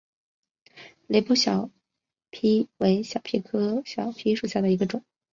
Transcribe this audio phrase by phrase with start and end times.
[1.05, 1.69] 雷波小
[2.31, 5.03] 檗为小檗科小檗属下的一个种。